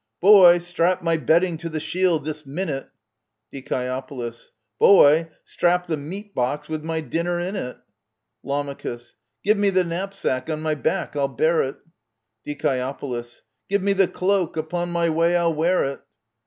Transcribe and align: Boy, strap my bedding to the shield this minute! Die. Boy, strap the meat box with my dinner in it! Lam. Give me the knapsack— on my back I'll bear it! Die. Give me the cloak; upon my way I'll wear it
Boy, 0.19 0.57
strap 0.57 1.03
my 1.03 1.15
bedding 1.17 1.57
to 1.59 1.69
the 1.69 1.79
shield 1.79 2.25
this 2.25 2.43
minute! 2.43 2.89
Die. 3.53 4.33
Boy, 4.79 5.29
strap 5.43 5.85
the 5.85 5.95
meat 5.95 6.33
box 6.33 6.67
with 6.67 6.83
my 6.83 7.01
dinner 7.01 7.39
in 7.39 7.55
it! 7.55 7.77
Lam. 8.41 8.75
Give 9.43 9.57
me 9.59 9.69
the 9.69 9.83
knapsack— 9.83 10.49
on 10.49 10.61
my 10.63 10.73
back 10.73 11.15
I'll 11.15 11.27
bear 11.27 11.61
it! 11.61 11.77
Die. 12.47 12.97
Give 13.69 13.83
me 13.83 13.93
the 13.93 14.07
cloak; 14.07 14.57
upon 14.57 14.89
my 14.91 15.07
way 15.07 15.35
I'll 15.35 15.53
wear 15.53 15.83
it 15.85 16.01